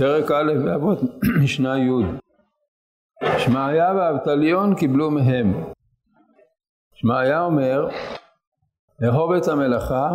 פרק 0.00 0.30
א' 0.30 0.52
באבות 0.64 0.98
משנה 1.44 1.78
י' 1.78 1.90
שמעיה 3.38 3.94
ואבטליון 3.96 4.74
קיבלו 4.74 5.10
מהם. 5.10 5.64
שמעיה 6.94 7.44
אומר, 7.44 7.88
אהוב 9.04 9.32
את 9.32 9.48
המלאכה, 9.48 10.14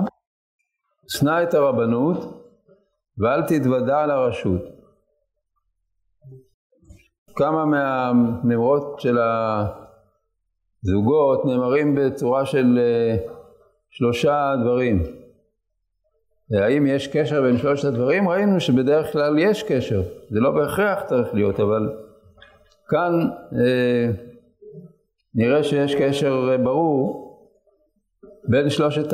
שנא 1.07 1.43
את 1.43 1.53
הרבנות, 1.53 2.17
ואל 3.17 3.41
תתוודע 3.41 3.99
על 3.99 4.11
הרשות. 4.11 4.61
כמה 7.35 7.65
מהנמרות 7.65 8.99
של 8.99 9.17
הזוגות 10.83 11.45
נאמרים 11.45 11.95
בצורה 11.95 12.45
של 12.45 12.79
אה, 12.79 13.17
שלושה 13.89 14.55
דברים. 14.63 15.24
האם 16.53 16.87
יש 16.87 17.07
קשר 17.07 17.41
בין 17.41 17.57
שלושת 17.57 17.85
הדברים? 17.85 18.29
ראינו 18.29 18.59
שבדרך 18.59 19.11
כלל 19.11 19.39
יש 19.39 19.63
קשר, 19.63 20.01
זה 20.29 20.39
לא 20.39 20.51
בהכרח 20.51 21.03
צריך 21.05 21.33
להיות, 21.33 21.59
אבל 21.59 21.89
כאן 22.89 23.29
אה, 23.59 24.09
נראה 25.35 25.63
שיש 25.63 25.95
קשר 25.95 26.57
ברור 26.63 27.25
בין 28.47 28.69
שלושת 28.69 29.13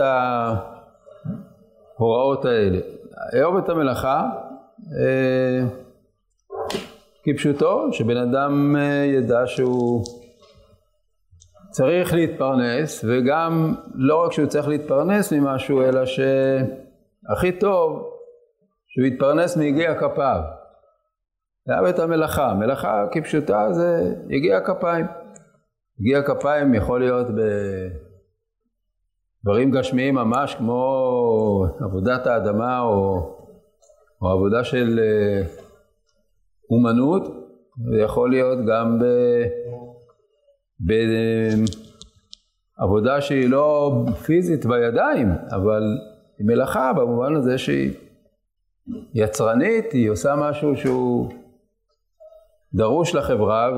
ההוראות 2.00 2.46
האלה. 2.46 2.80
אהוב 3.40 3.58
את 3.58 3.70
המלאכה, 3.70 4.30
אה, 5.00 5.60
כפשוטו, 7.24 7.94
שבן 7.94 8.18
אדם 8.18 8.76
אה, 8.76 9.06
ידע 9.06 9.42
שהוא 9.46 10.04
צריך 11.70 12.14
להתפרנס, 12.14 13.06
וגם 13.08 13.76
לא 13.96 14.24
רק 14.24 14.32
שהוא 14.32 14.48
צריך 14.48 14.68
להתפרנס 14.68 15.34
ממשהו, 15.34 15.82
אלא 15.82 16.06
שהכי 17.22 17.60
טוב 17.60 18.10
שהוא 18.88 19.06
יתפרנס 19.06 19.58
מיגיע 19.58 19.96
כפיו. 19.96 20.42
לאהב 21.68 21.86
את 21.86 22.00
המלאכה. 22.00 22.54
מלאכה 22.54 23.06
כפשוטה 23.12 23.68
זה 23.72 24.16
יגיע 24.30 24.60
כפיים. 24.60 25.06
יגיע 26.00 26.22
כפיים 26.22 26.74
יכול 26.74 27.00
להיות 27.00 27.28
בדברים 29.44 29.72
גשמיים 29.72 30.16
ממש 30.16 30.56
כמו 30.56 31.66
עבודת 31.80 32.28
האדמה 32.28 32.80
או, 32.80 33.18
או 34.22 34.28
עבודה 34.28 34.64
של 34.64 35.00
אה, 35.00 35.42
אומנות, 36.70 37.24
זה 37.92 38.02
יכול 38.02 38.30
להיות 38.30 38.60
גם 38.68 39.00
בעבודה 42.80 43.22
שהיא 43.22 43.50
לא 43.50 43.92
פיזית 44.26 44.66
בידיים, 44.66 45.32
אבל 45.52 45.84
היא 46.42 46.48
מלאכה 46.48 46.94
במובן 46.94 47.36
הזה 47.36 47.58
שהיא 47.58 47.94
יצרנית, 49.14 49.92
היא 49.92 50.10
עושה 50.10 50.36
משהו 50.36 50.76
שהוא 50.76 51.32
דרוש 52.74 53.16
לחברה 53.16 53.70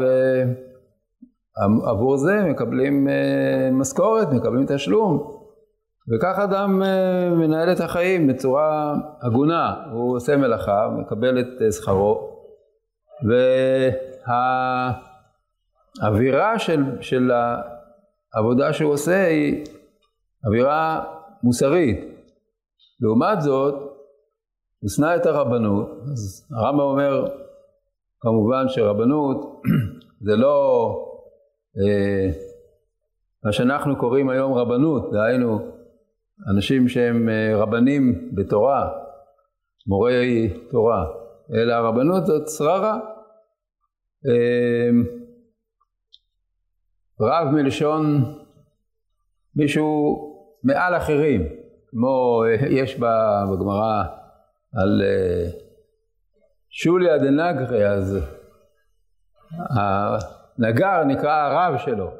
ועבור 1.57 2.17
זה 2.17 2.43
מקבלים 2.43 3.07
אה, 3.07 3.69
משכורת, 3.71 4.27
מקבלים 4.31 4.65
תשלום. 4.67 5.41
וכך 6.09 6.39
אדם 6.39 6.83
אה, 6.83 7.29
מנהל 7.29 7.71
את 7.71 7.79
החיים 7.79 8.27
בצורה 8.27 8.95
הגונה, 9.21 9.75
הוא 9.91 10.15
עושה 10.15 10.37
מלאכה, 10.37 10.89
מקבל 10.97 11.39
את 11.39 11.61
אה, 11.61 11.71
שכרו, 11.71 12.29
והאווירה 16.01 16.59
של, 16.59 16.83
של 17.01 17.31
העבודה 18.33 18.73
שהוא 18.73 18.91
עושה 18.91 19.25
היא 19.27 19.65
אווירה 20.45 21.03
מוסרית. 21.43 22.12
לעומת 23.03 23.41
זאת, 23.41 23.73
הוא 24.79 24.89
שנא 24.89 25.15
את 25.15 25.25
הרבנות, 25.25 25.89
אז 26.11 26.47
הרמב"ם 26.51 26.79
אומר 26.79 27.27
כמובן 28.19 28.65
שרבנות 28.67 29.61
זה 30.25 30.35
לא 30.35 30.89
אה, 31.77 32.29
מה 33.43 33.51
שאנחנו 33.51 33.95
קוראים 33.95 34.29
היום 34.29 34.53
רבנות, 34.53 35.11
דהיינו 35.11 35.59
אנשים 36.55 36.87
שהם 36.87 37.29
אה, 37.29 37.57
רבנים 37.57 38.29
בתורה, 38.35 38.89
מורי 39.87 40.53
תורה, 40.71 41.05
אלא 41.53 41.73
הרבנות 41.73 42.25
זאת 42.25 42.49
שררה. 42.49 42.99
אה, 44.27 44.89
רב 47.21 47.47
מלשון 47.53 48.23
מישהו 49.55 50.19
מעל 50.63 50.97
אחרים, 50.97 51.62
כמו 51.93 52.43
אה, 52.43 52.67
יש 52.69 52.95
בגמרא 53.51 54.03
על 54.75 55.01
אה, 55.05 55.49
שוליה 56.69 57.17
דנגרי, 57.17 57.87
אז 57.89 58.19
הנגר 59.69 61.03
נקרא 61.03 61.31
הרב 61.31 61.77
שלו. 61.77 62.11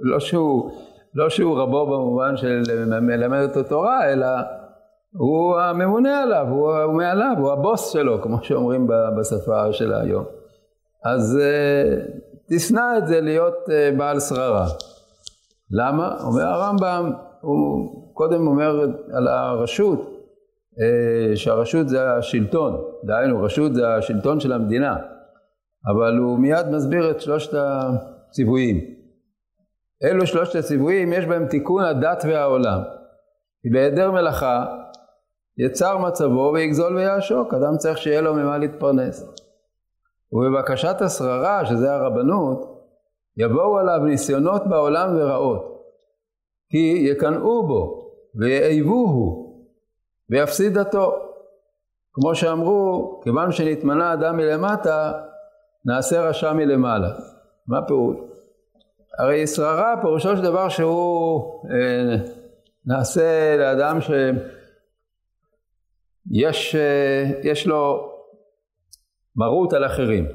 לא 0.00 0.20
שהוא, 0.20 0.70
לא 1.14 1.30
שהוא 1.30 1.58
רבו 1.58 1.86
במובן 1.86 2.36
של 2.36 2.62
מלמד 3.00 3.42
אותו 3.42 3.62
תורה, 3.62 4.12
אלא 4.12 4.26
הוא 5.12 5.60
הממונה 5.60 6.22
עליו, 6.22 6.46
הוא, 6.50 6.76
הוא 6.76 6.94
מעליו, 6.94 7.34
הוא 7.38 7.52
הבוס 7.52 7.92
שלו, 7.92 8.22
כמו 8.22 8.38
שאומרים 8.42 8.88
בשפה 9.18 9.72
של 9.72 9.92
היום. 9.94 10.24
אז 11.04 11.38
uh, 11.40 12.10
תשנא 12.48 12.98
את 12.98 13.06
זה 13.06 13.20
להיות 13.20 13.54
בעל 13.96 14.20
שררה. 14.20 14.66
למה? 15.70 16.16
אומר 16.24 16.42
הרמב"ם, 16.42 17.12
הוא 17.40 18.03
קודם 18.14 18.46
אומר 18.46 18.80
על 19.12 19.28
הרשות, 19.28 20.14
אה, 20.80 21.36
שהרשות 21.36 21.88
זה 21.88 22.12
השלטון, 22.12 22.84
דהיינו 23.04 23.42
רשות 23.42 23.74
זה 23.74 23.94
השלטון 23.94 24.40
של 24.40 24.52
המדינה, 24.52 24.96
אבל 25.86 26.18
הוא 26.18 26.38
מיד 26.38 26.68
מסביר 26.70 27.10
את 27.10 27.20
שלושת 27.20 27.54
הציוויים. 27.54 28.80
אלו 30.04 30.26
שלושת 30.26 30.56
הציוויים 30.56 31.12
יש 31.12 31.26
בהם 31.26 31.46
תיקון 31.46 31.84
הדת 31.84 32.24
והעולם. 32.28 32.80
כי 33.62 33.70
בהיעדר 33.70 34.10
מלאכה 34.10 34.66
יצר 35.58 35.98
מצבו 35.98 36.50
ויגזול 36.54 36.96
ויעשוק, 36.96 37.54
אדם 37.54 37.76
צריך 37.76 37.98
שיהיה 37.98 38.20
לו 38.20 38.34
ממה 38.34 38.58
להתפרנס. 38.58 39.24
ובבקשת 40.32 40.96
השררה, 41.00 41.66
שזה 41.66 41.94
הרבנות, 41.94 42.74
יבואו 43.36 43.78
עליו 43.78 43.98
ניסיונות 44.04 44.62
בעולם 44.66 45.16
ורעות, 45.16 45.84
כי 46.70 47.06
יקנאו 47.10 47.66
בו 47.66 48.03
ויאהבוהו 48.34 49.54
ויפסיד 50.30 50.78
דתו. 50.78 51.14
כמו 52.12 52.34
שאמרו, 52.34 53.20
כיוון 53.24 53.52
שנתמנה 53.52 54.12
אדם 54.12 54.36
מלמטה, 54.36 55.12
נעשה 55.84 56.20
רשע 56.20 56.52
מלמעלה. 56.52 57.08
מה 57.66 57.86
פירוש? 57.86 58.16
הרי 59.18 59.46
שררה 59.46 59.94
פירושו 60.00 60.36
של 60.36 60.42
דבר 60.42 60.68
שהוא 60.68 61.40
אה, 61.70 62.16
נעשה 62.86 63.56
לאדם 63.56 63.98
שיש 66.30 66.74
אה, 66.74 67.52
לו 67.66 68.12
מרות 69.36 69.72
על 69.72 69.86
אחרים. 69.86 70.26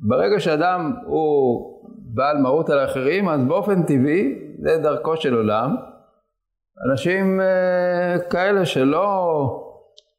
ברגע 0.00 0.40
שאדם 0.40 0.92
הוא 1.06 1.82
בעל 1.98 2.38
מרות 2.38 2.70
על 2.70 2.84
אחרים, 2.84 3.28
אז 3.28 3.44
באופן 3.44 3.82
טבעי, 3.82 4.38
זה 4.62 4.78
דרכו 4.82 5.16
של 5.16 5.34
עולם, 5.34 5.76
אנשים 6.84 7.40
uh, 7.40 8.22
כאלה 8.30 8.66
שלא 8.66 9.64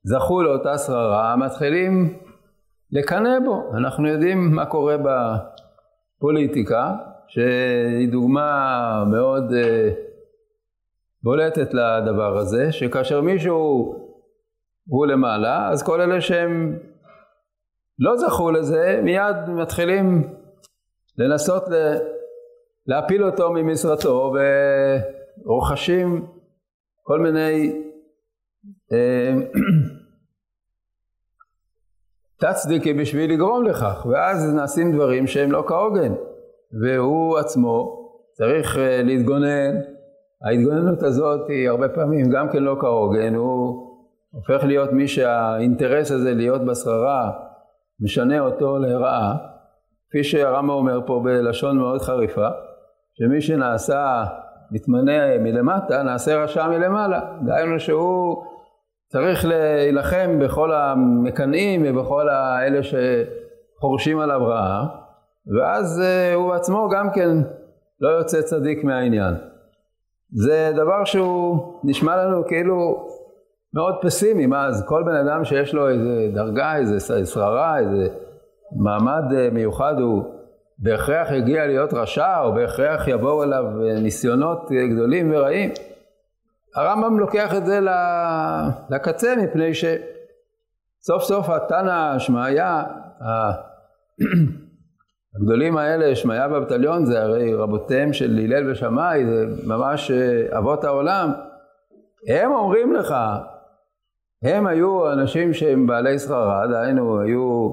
זכו 0.03 0.42
לאותה 0.42 0.78
שררה 0.78 1.36
מתחילים 1.36 2.20
לקנא 2.92 3.40
בו. 3.46 3.72
אנחנו 3.78 4.08
יודעים 4.08 4.52
מה 4.56 4.66
קורה 4.66 4.96
בפוליטיקה, 6.18 6.95
שהיא 7.28 8.12
דוגמה 8.12 9.04
מאוד 9.12 9.51
uh, 9.51 9.56
בולטת 11.24 11.74
לדבר 11.74 12.38
הזה, 12.38 12.72
שכאשר 12.72 13.22
מישהו 13.22 13.95
הוא 14.88 15.06
למעלה, 15.06 15.69
אז 15.69 15.83
כל 15.83 16.01
אלה 16.01 16.22
שהם 16.22 16.80
לא 18.00 18.18
זכו 18.18 18.51
לזה, 18.51 19.00
מיד 19.04 19.36
מתחילים 19.48 20.33
לנסות 21.18 21.63
להפיל 22.88 23.24
אותו 23.24 23.51
ממשרתו 23.51 24.33
ורוכשים 25.45 26.28
כל 27.09 27.19
מיני 27.19 27.81
אה, 28.94 29.33
תצדיקי 32.51 32.94
בשביל 32.94 33.33
לגרום 33.33 33.65
לכך, 33.65 34.06
ואז 34.09 34.53
נעשים 34.53 34.91
דברים 34.91 35.27
שהם 35.27 35.51
לא 35.51 35.63
כהוגן, 35.67 36.13
והוא 36.83 37.38
עצמו 37.38 38.09
צריך 38.31 38.77
אה, 38.77 39.03
להתגונן, 39.03 39.75
ההתגוננות 40.45 41.03
הזאת 41.03 41.50
היא 41.50 41.69
הרבה 41.69 41.89
פעמים 41.89 42.29
גם 42.29 42.50
כן 42.51 42.63
לא 42.63 42.77
כהוגן, 42.81 43.35
הוא 43.35 43.88
הופך 44.31 44.63
להיות 44.63 44.91
מי 44.91 45.07
שהאינטרס 45.07 46.11
הזה 46.11 46.33
להיות 46.33 46.65
בשררה 46.65 47.31
משנה 48.00 48.39
אותו 48.39 48.77
לרעה, 48.77 49.38
כפי 50.09 50.23
שהרמב"ם 50.23 50.69
אומר 50.69 51.00
פה 51.07 51.21
בלשון 51.23 51.77
מאוד 51.77 52.01
חריפה, 52.01 52.47
שמי 53.13 53.41
שנעשה 53.41 54.25
מתמנה 54.71 55.38
מלמטה, 55.39 56.04
נעשה 56.04 56.44
רשע 56.44 56.68
מלמעלה. 56.68 57.19
דהיינו 57.45 57.80
שהוא 57.80 58.44
צריך 59.07 59.45
להילחם 59.45 60.39
בכל 60.39 60.74
המקנאים 60.74 61.83
ובכל 61.86 62.30
האלה 62.30 62.80
שחורשים 62.83 64.19
עליו 64.19 64.45
רעה, 64.45 64.88
ואז 65.57 66.01
אה, 66.01 66.33
הוא 66.33 66.54
עצמו 66.54 66.89
גם 66.89 67.12
כן 67.12 67.38
לא 68.01 68.10
יוצא 68.10 68.42
צדיק 68.42 68.83
מהעניין. 68.83 69.36
זה 70.31 70.71
דבר 70.75 71.06
שהוא 71.06 71.80
נשמע 71.83 72.25
לנו 72.25 72.48
כאילו 72.48 73.07
מאוד 73.74 73.95
פסימי, 74.01 74.45
מה 74.45 74.66
אז 74.66 74.86
כל 74.88 75.04
בן 75.06 75.16
אדם 75.16 75.45
שיש 75.45 75.74
לו 75.74 75.89
איזה 75.89 76.30
דרגה, 76.33 76.75
איזה 76.75 77.25
שררה, 77.25 77.80
איזה 77.80 78.07
מעמד 78.83 79.24
אה, 79.36 79.50
מיוחד 79.51 80.00
הוא 80.00 80.24
בהכרח 80.81 81.31
יגיע 81.31 81.68
להיות 81.68 81.94
רשע 81.94 82.42
או 82.42 82.54
בהכרח 82.54 83.08
יבואו 83.08 83.44
אליו 83.44 83.64
אה, 83.66 84.00
ניסיונות 84.00 84.70
גדולים 84.94 85.31
ורעים. 85.31 85.72
הרמב"ם 86.76 87.20
לוקח 87.20 87.54
את 87.58 87.66
זה 87.66 87.80
לקצה 88.90 89.36
מפני 89.36 89.72
שסוף 89.74 91.24
סוף 91.24 91.50
התנא 91.50 92.20
שמעיה 92.20 92.84
הגדולים 95.36 95.78
האלה, 95.78 96.16
שמעיה 96.16 96.48
באבטליון 96.48 97.06
זה 97.06 97.22
הרי 97.24 97.54
רבותיהם 97.54 98.14
של 98.14 98.40
הלל 98.44 98.72
ושמאי, 98.72 99.26
זה 99.26 99.46
ממש 99.68 100.12
אה, 100.12 100.58
אבות 100.58 100.84
העולם, 100.84 101.31
הם 102.28 102.52
אומרים 102.52 102.94
לך, 102.94 103.16
הם 104.44 104.68
היו 104.68 105.12
אנשים 105.12 105.54
שהם 105.54 105.88
בעלי 105.88 106.20
שכרה, 106.20 106.68
דהיינו 106.68 107.20
היו 107.20 107.72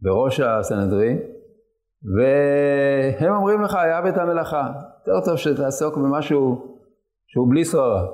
בראש 0.00 0.40
הסנהדרין, 0.40 1.18
והם 2.04 3.34
אומרים 3.34 3.62
לך, 3.62 3.74
היה 3.74 4.00
בית 4.00 4.16
המלאכה, 4.16 4.72
יותר 5.06 5.24
טוב 5.24 5.36
שתעסוק 5.36 5.96
במשהו 5.96 6.76
שהוא 7.26 7.50
בלי 7.50 7.64
שררה. 7.64 8.06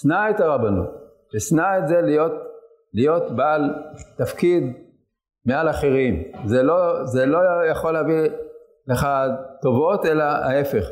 שנא 0.00 0.30
את 0.30 0.40
הרבנות, 0.40 0.88
ושנא 1.34 1.78
את 1.78 1.88
זה 1.88 2.00
להיות, 2.00 2.32
להיות 2.94 3.36
בעל 3.36 3.74
תפקיד 4.16 4.64
מעל 5.46 5.70
אחרים. 5.70 6.22
זה 6.44 6.62
לא, 6.62 7.04
זה 7.04 7.26
לא 7.26 7.38
יכול 7.70 7.92
להביא 7.92 8.28
לך 8.86 9.08
טובות, 9.62 10.06
אלא 10.06 10.22
ההפך. 10.22 10.84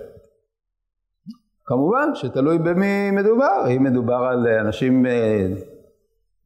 כמובן 1.64 2.14
שתלוי 2.14 2.58
במי 2.58 3.10
מדובר. 3.10 3.64
אם 3.76 3.82
מדובר 3.82 4.14
על 4.14 4.48
אנשים 4.48 5.06
אה, 5.06 5.46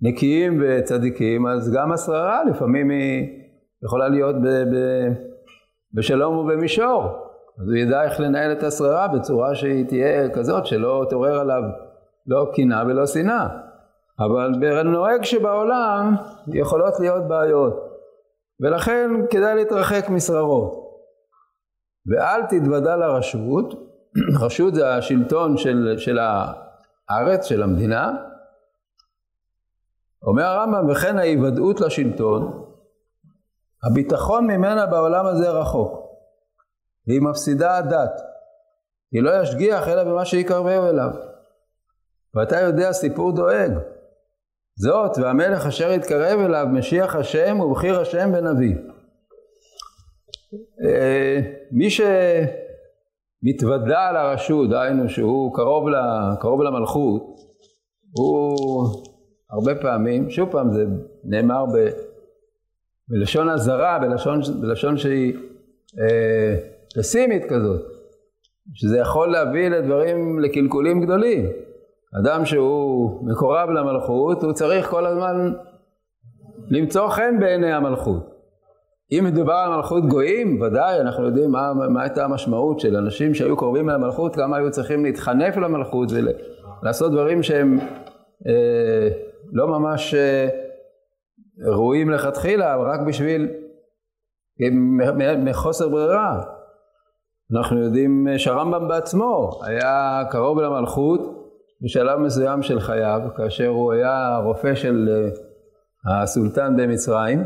נקיים 0.00 0.62
וצדיקים, 0.62 1.46
אז 1.46 1.74
גם 1.76 1.92
השררה 1.92 2.44
לפעמים 2.44 2.90
היא 2.90 3.28
יכולה 3.84 4.08
להיות 4.08 4.36
ב, 4.36 4.48
ב, 4.48 4.76
בשלום 5.96 6.36
ובמישור. 6.36 7.04
אז 7.58 7.68
הוא 7.68 7.76
ידע 7.76 8.02
איך 8.02 8.20
לנהל 8.20 8.52
את 8.52 8.62
השררה 8.62 9.08
בצורה 9.08 9.54
שהיא 9.54 9.86
תהיה 9.86 10.30
כזאת, 10.30 10.66
שלא 10.66 11.06
תעורר 11.10 11.40
עליו 11.40 11.62
לא 12.26 12.50
קנאה 12.54 12.82
ולא 12.86 13.06
שנאה. 13.06 13.48
אבל 14.18 14.52
בנוהג 14.60 15.24
שבעולם 15.24 16.14
יכולות 16.46 17.00
להיות 17.00 17.28
בעיות. 17.28 17.74
ולכן 18.60 19.10
כדאי 19.30 19.54
להתרחק 19.54 20.08
משררות. 20.08 20.86
ואל 22.06 22.42
תתוודע 22.42 22.96
לרשות, 22.96 23.74
רשות 24.42 24.74
זה 24.74 24.94
השלטון 24.94 25.56
של, 25.56 25.94
של 25.98 26.18
הארץ, 27.08 27.44
של 27.44 27.62
המדינה. 27.62 28.12
אומר 30.22 30.44
הרמב"ם, 30.44 30.90
וכן 30.90 31.18
ההיוודעות 31.18 31.80
לשלטון, 31.80 32.65
הביטחון 33.86 34.46
ממנה 34.46 34.86
בעולם 34.86 35.26
הזה 35.26 35.50
רחוק, 35.50 36.06
והיא 37.06 37.20
מפסידה 37.20 37.76
הדת, 37.76 38.20
היא 39.12 39.22
לא 39.22 39.42
ישגיח 39.42 39.88
אלא 39.88 40.04
במה 40.04 40.24
שיקרבהו 40.24 40.86
אליו. 40.86 41.10
ואתה 42.34 42.60
יודע 42.60 42.92
סיפור 42.92 43.32
דואג. 43.32 43.72
זאת 44.78 45.18
והמלך 45.18 45.66
אשר 45.66 45.92
יתקרב 45.92 46.40
אליו 46.40 46.66
משיח 46.72 47.16
השם 47.16 47.60
ובחיר 47.60 48.00
השם 48.00 48.30
ונביא. 48.34 48.74
אה, 50.84 51.40
מי 51.72 51.88
שמתוודע 53.50 54.12
לרשות, 54.12 54.70
דהיינו 54.70 55.08
שהוא 55.08 55.54
קרוב, 55.54 55.88
לה, 55.88 56.34
קרוב 56.40 56.62
למלכות, 56.62 57.36
הוא 58.18 58.56
הרבה 59.50 59.74
פעמים, 59.74 60.30
שוב 60.30 60.52
פעם 60.52 60.72
זה 60.72 60.84
נאמר 61.24 61.66
ב, 61.66 61.88
בלשון 63.08 63.48
אזהרה, 63.48 63.98
בלשון, 63.98 64.40
בלשון 64.60 64.96
שהיא 64.96 65.36
אה, 66.00 66.56
פסימית 66.96 67.44
כזאת, 67.44 67.80
שזה 68.74 68.98
יכול 68.98 69.32
להביא 69.32 69.68
לדברים, 69.68 70.38
לקלקולים 70.38 71.00
גדולים. 71.00 71.46
אדם 72.20 72.44
שהוא 72.44 73.26
מקורב 73.26 73.70
למלכות, 73.70 74.42
הוא 74.42 74.52
צריך 74.52 74.90
כל 74.90 75.06
הזמן 75.06 75.52
למצוא 76.70 77.08
חן 77.08 77.36
בעיני 77.40 77.72
המלכות. 77.72 78.36
אם 79.12 79.24
מדובר 79.24 79.52
על 79.52 79.76
מלכות 79.76 80.08
גויים, 80.08 80.60
ודאי, 80.60 81.00
אנחנו 81.00 81.24
יודעים 81.24 81.50
מה, 81.50 81.72
מה 81.74 82.02
הייתה 82.02 82.24
המשמעות 82.24 82.80
של 82.80 82.96
אנשים 82.96 83.34
שהיו 83.34 83.56
קרובים 83.56 83.88
למלכות, 83.88 84.36
כמה 84.36 84.56
היו 84.56 84.70
צריכים 84.70 85.04
להתחנף 85.04 85.56
למלכות 85.56 86.08
ולעשות 86.82 87.12
דברים 87.12 87.42
שהם 87.42 87.78
אה, 88.46 89.08
לא 89.52 89.68
ממש 89.68 90.14
אה, 90.14 90.48
ראויים 91.64 92.10
לכתחילה, 92.10 92.76
רק 92.76 93.00
בשביל, 93.06 93.48
מחוסר 95.38 95.88
ברירה. 95.88 96.42
אנחנו 97.56 97.84
יודעים 97.84 98.26
שהרמב"ם 98.36 98.88
בעצמו 98.88 99.50
היה 99.62 100.22
קרוב 100.30 100.60
למלכות, 100.60 101.20
בשלב 101.82 102.18
מסוים 102.18 102.62
של 102.62 102.80
חייו, 102.80 103.20
כאשר 103.36 103.66
הוא 103.66 103.92
היה 103.92 104.38
רופא 104.44 104.74
של 104.74 105.08
אה, 106.08 106.22
הסולטן 106.22 106.76
במצרים, 106.76 107.44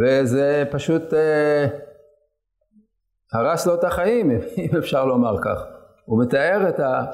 וזה 0.00 0.64
פשוט 0.70 1.14
אה, 1.14 1.66
הרס 3.32 3.66
לו 3.66 3.74
את 3.74 3.84
החיים, 3.84 4.30
אם 4.58 4.76
אפשר 4.78 5.04
לומר 5.04 5.36
כך. 5.42 5.64
הוא 6.04 6.22
מתאר 6.22 6.68
את, 6.68 6.80
ה, 6.80 7.04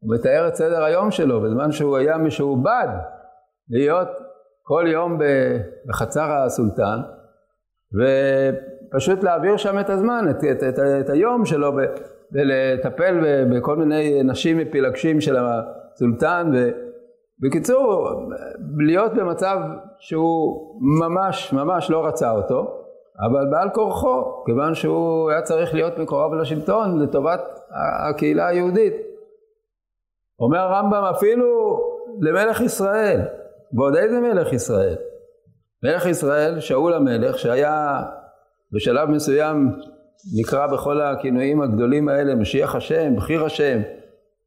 הוא 0.00 0.14
מתאר 0.14 0.48
את 0.48 0.54
סדר 0.54 0.84
היום 0.84 1.10
שלו, 1.10 1.42
בזמן 1.42 1.72
שהוא 1.72 1.96
היה 1.96 2.18
משועבד 2.18 2.88
להיות 3.70 4.08
כל 4.68 4.84
יום 4.86 5.18
בחצר 5.86 6.32
הסולטן, 6.32 6.98
ופשוט 7.96 9.22
להעביר 9.22 9.56
שם 9.56 9.78
את 9.78 9.90
הזמן, 9.90 10.24
את, 10.30 10.44
את, 10.50 10.62
את, 10.62 10.78
את 11.00 11.10
היום 11.10 11.44
שלו 11.44 11.72
ולטפל 12.32 13.44
בכל 13.50 13.76
מיני 13.76 14.22
נשים 14.22 14.58
מפילגשים 14.58 15.20
של 15.20 15.36
הסולטן. 15.36 16.52
ובקיצור, 17.42 18.10
להיות 18.78 19.12
במצב 19.14 19.58
שהוא 19.98 20.80
ממש 21.00 21.52
ממש 21.52 21.90
לא 21.90 22.06
רצה 22.06 22.30
אותו, 22.30 22.82
אבל 23.28 23.50
בעל 23.50 23.70
כורחו, 23.70 24.44
כיוון 24.46 24.74
שהוא 24.74 25.30
היה 25.30 25.42
צריך 25.42 25.74
להיות 25.74 25.98
מקורב 25.98 26.34
לשלטון 26.34 27.02
לטובת 27.02 27.40
הקהילה 28.10 28.46
היהודית. 28.46 28.94
אומר 30.40 30.58
הרמב"ם 30.58 31.04
אפילו 31.04 31.78
למלך 32.20 32.60
ישראל, 32.60 33.20
ועוד 33.72 33.96
איזה 33.96 34.20
מלך 34.20 34.52
ישראל? 34.52 34.96
מלך 35.82 36.06
ישראל, 36.06 36.60
שאול 36.60 36.94
המלך, 36.94 37.38
שהיה 37.38 38.02
בשלב 38.72 39.08
מסוים 39.08 39.72
נקרא 40.34 40.66
בכל 40.66 41.00
הכינויים 41.00 41.62
הגדולים 41.62 42.08
האלה 42.08 42.34
משיח 42.34 42.74
השם, 42.74 43.16
בחיר 43.16 43.44
השם, 43.44 43.80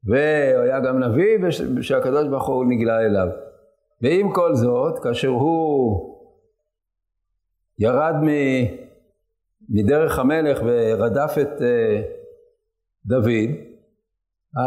והוא 0.03 0.63
היה 0.63 0.79
גם 0.79 1.03
נביא 1.03 1.37
שהקדוש 1.81 2.27
ברוך 2.27 2.47
הוא 2.47 2.65
נגלה 2.65 3.01
אליו. 3.01 3.27
ועם 4.01 4.33
כל 4.33 4.55
זאת, 4.55 4.99
כאשר 4.99 5.27
הוא 5.27 6.19
ירד 7.79 8.13
מדרך 9.69 10.19
המלך 10.19 10.61
ורדף 10.65 11.35
את 11.41 11.61
אה, 11.61 12.01
דוד, 13.05 13.49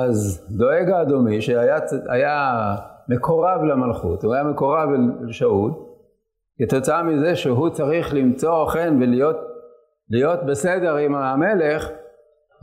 אז 0.00 0.46
דואג 0.50 0.90
האדומי 0.90 1.42
שהיה 1.42 2.76
מקורב 3.08 3.62
למלכות, 3.62 4.24
הוא 4.24 4.34
היה 4.34 4.44
מקורב 4.44 4.88
אל 4.90 5.32
שאול, 5.32 5.72
כתוצאה 6.58 7.02
מזה 7.02 7.36
שהוא 7.36 7.70
צריך 7.70 8.14
למצוא 8.14 8.66
חן 8.66 8.98
ולהיות 9.00 9.36
להיות 10.10 10.40
בסדר 10.46 10.96
עם 10.96 11.14
המלך, 11.14 11.88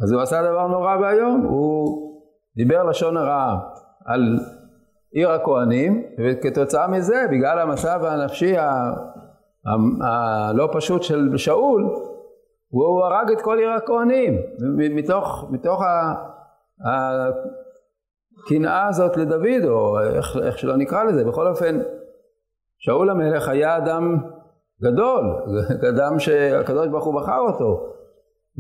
אז 0.03 0.11
הוא 0.11 0.21
עשה 0.21 0.41
דבר 0.43 0.67
נורא 0.67 0.97
ואיום, 0.97 1.41
הוא 1.41 2.09
דיבר 2.55 2.83
לשון 2.83 3.17
הרע 3.17 3.59
על 4.05 4.39
עיר 5.11 5.31
הכהנים, 5.31 6.03
וכתוצאה 6.19 6.87
מזה, 6.87 7.25
בגלל 7.31 7.59
המצב 7.59 7.99
הנפשי 8.03 8.55
הלא 10.01 10.69
פשוט 10.73 11.03
של 11.03 11.37
שאול, 11.37 11.83
הוא 12.69 13.03
הרג 13.05 13.31
את 13.31 13.41
כל 13.41 13.57
עיר 13.59 13.69
הכהנים, 13.69 14.33
מתוך, 14.77 15.45
מתוך 15.51 15.83
הקנאה 18.43 18.87
הזאת 18.87 19.17
לדוד, 19.17 19.65
או 19.65 19.99
איך, 19.99 20.37
איך 20.43 20.57
שלא 20.57 20.77
נקרא 20.77 21.03
לזה, 21.03 21.25
בכל 21.25 21.47
אופן, 21.47 21.79
שאול 22.77 23.09
המלך 23.09 23.49
היה 23.49 23.77
אדם 23.77 24.17
גדול, 24.83 25.25
אדם 25.95 26.19
שהקדוש 26.19 26.87
ברוך 26.87 27.05
הוא 27.05 27.21
בחר 27.21 27.39
אותו. 27.39 27.93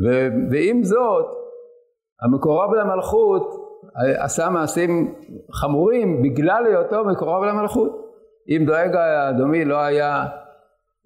ו, 0.03 0.27
ועם 0.51 0.83
זאת, 0.83 1.25
המקורב 2.21 2.73
למלכות 2.73 3.69
עשה 3.95 4.49
מעשים 4.49 5.13
חמורים 5.51 6.21
בגלל 6.21 6.65
היותו 6.65 7.05
מקורב 7.05 7.43
למלכות. 7.43 8.09
אם 8.49 8.63
דואג 8.65 8.95
האדומי 8.95 9.65
לא 9.65 9.77
היה, 9.77 10.25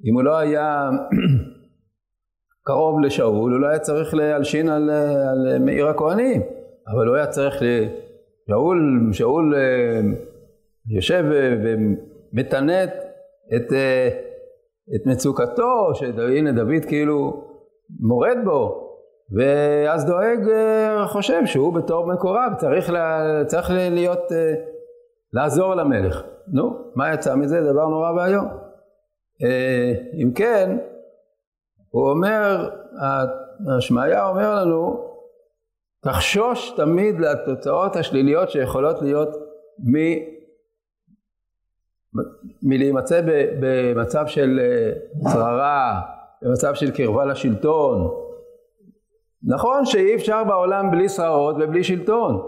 אם 0.05 0.13
הוא 0.13 0.23
לא 0.23 0.37
היה 0.37 0.89
קרוב 2.65 2.99
לשאול, 2.99 3.35
הוא 3.35 3.49
לא 3.59 3.67
היה 3.67 3.79
צריך 3.79 4.13
להלשין 4.13 4.69
על, 4.69 4.89
על 5.31 5.59
מאיר 5.59 5.87
הכהנים, 5.87 6.41
אבל 6.93 7.07
הוא 7.07 7.15
היה 7.15 7.27
צריך, 7.27 7.61
שאול, 8.47 9.09
שאול 9.11 9.55
אה, 9.55 10.01
יושב 10.89 11.23
ומתנת 11.63 12.89
את, 13.55 13.73
אה, 13.73 14.09
את 14.95 15.05
מצוקתו, 15.05 15.95
שהנה 15.95 16.51
דוד 16.51 16.85
כאילו 16.87 17.43
מורד 17.99 18.37
בו, 18.43 18.89
ואז 19.37 20.05
דואג 20.05 20.49
אה, 20.49 21.07
חושב 21.07 21.45
שהוא 21.45 21.73
בתור 21.73 22.13
מקורב 22.13 22.53
צריך, 22.57 22.89
לה, 22.89 23.21
צריך 23.47 23.71
להיות, 23.71 24.31
לעזור 25.33 25.75
למלך. 25.75 26.23
נו, 26.47 26.77
מה 26.95 27.13
יצא 27.13 27.35
מזה? 27.35 27.61
דבר 27.61 27.87
נורא 27.87 28.11
ואיום. 28.11 28.45
אם 30.23 30.31
כן, 30.35 30.77
הוא 31.89 32.09
אומר, 32.09 32.69
השמעיה 33.77 34.27
אומר 34.27 34.55
לנו, 34.55 35.12
תחשוש 36.03 36.73
תמיד 36.77 37.19
לתוצאות 37.19 37.95
השליליות 37.95 38.49
שיכולות 38.49 39.01
להיות 39.01 39.29
מ... 39.79 39.95
מלהימצא 42.63 43.21
במצב 43.59 44.27
של 44.27 44.59
אה, 44.59 44.91
שררה, 45.31 46.01
במצב 46.41 46.73
של 46.73 46.91
קרבה 46.91 47.25
לשלטון. 47.25 48.11
נכון 49.43 49.85
שאי 49.85 50.15
אפשר 50.15 50.43
בעולם 50.43 50.91
בלי 50.91 51.09
שררות 51.09 51.55
ובלי 51.59 51.83
שלטון, 51.83 52.41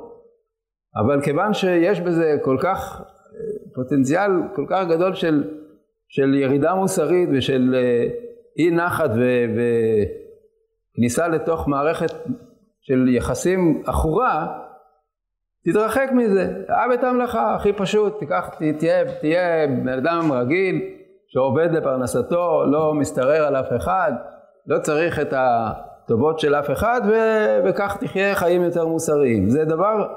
אבל 0.96 1.22
כיוון 1.22 1.54
שיש 1.54 2.00
בזה 2.00 2.38
כל 2.42 2.58
כך, 2.62 3.02
אה, 3.02 3.40
פוטנציאל 3.76 4.32
כל 4.56 4.66
כך 4.70 4.88
גדול 4.90 5.14
של, 5.14 5.44
של 6.08 6.34
ירידה 6.34 6.76
מוסרית 6.76 7.30
ושל 7.34 7.76
אה, 7.76 8.08
אי 8.58 8.72
נחת 8.72 9.10
וכניסה 10.96 11.28
לתוך 11.28 11.68
מערכת 11.68 12.12
של 12.88 13.08
יחסים 13.08 13.84
עכורה, 13.86 14.48
תתרחק 15.66 16.10
מזה, 16.12 16.54
אהב 16.70 16.92
את 16.92 17.04
המלאכה, 17.04 17.56
הכי 17.56 17.74
פשוט, 17.74 18.20
תיקח, 18.20 18.50
תהיה, 18.58 19.06
תהיה 19.22 19.68
בן 19.68 19.88
אדם 19.88 20.32
רגיל 20.32 20.82
שעובד 21.28 21.72
לפרנסתו, 21.72 22.66
לא 22.66 22.94
משתרר 22.94 23.46
על 23.46 23.56
אף 23.56 23.68
אחד, 23.76 24.12
לא 24.68 24.80
צריך 24.80 25.20
את 25.20 25.34
הטובות 25.38 26.40
של 26.40 26.56
אף 26.56 26.72
אחד 26.72 27.02
ו, 27.08 27.14
וכך 27.66 27.98
תחיה 28.00 28.36
חיים 28.36 28.64
יותר 28.64 28.88
מוסריים. 28.88 29.50
זה 29.50 29.66
דבר 29.66 30.08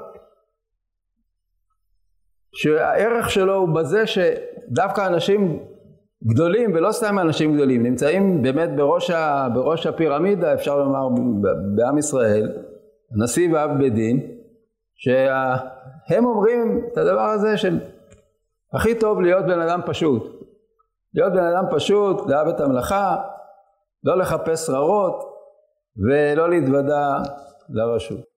שהערך 2.55 3.29
שלו 3.29 3.55
הוא 3.55 3.75
בזה 3.75 4.03
שדווקא 4.07 5.07
אנשים 5.07 5.59
גדולים 6.23 6.73
ולא 6.73 6.91
סתם 6.91 7.19
אנשים 7.19 7.55
גדולים, 7.55 7.83
נמצאים 7.83 8.41
באמת 8.41 8.75
בראש, 8.75 9.09
ה, 9.09 9.47
בראש 9.53 9.87
הפירמידה 9.87 10.53
אפשר 10.53 10.77
לומר 10.77 11.07
בעם 11.75 11.97
ישראל, 11.97 12.51
הנשיא 13.11 13.53
ואב 13.53 13.77
בית 13.77 13.93
דין, 13.93 14.31
שהם 14.95 16.25
אומרים 16.25 16.87
את 16.93 16.97
הדבר 16.97 17.21
הזה 17.21 17.57
של 17.57 17.79
הכי 18.73 18.99
טוב 18.99 19.21
להיות 19.21 19.45
בן 19.45 19.59
אדם 19.59 19.81
פשוט. 19.85 20.23
להיות 21.13 21.33
בן 21.33 21.43
אדם 21.43 21.63
פשוט, 21.71 22.29
לאהב 22.29 22.47
את 22.47 22.59
המלאכה, 22.59 23.17
לא 24.03 24.17
לחפש 24.17 24.65
שררות 24.65 25.23
ולא 26.07 26.49
להתוודע 26.49 27.17
לרשות. 27.69 28.28